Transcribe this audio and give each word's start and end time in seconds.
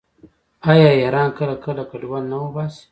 آیا 0.71 0.89
ایران 0.99 1.27
کله 1.37 1.55
کله 1.63 1.83
کډوال 1.89 2.23
نه 2.31 2.37
وباسي؟ 2.41 2.79